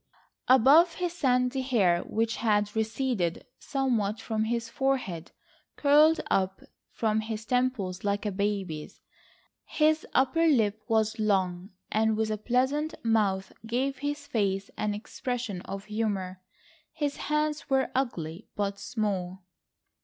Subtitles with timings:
[0.47, 5.31] Above, his sandy hair, which had receded somewhat from his forehead,
[5.75, 8.99] curled up from his temples like a baby's.
[9.63, 15.61] His upper lip was long and with a pleasant mouth gave his face an expression
[15.69, 16.41] of humour.
[16.93, 19.43] His hands were ugly, but small.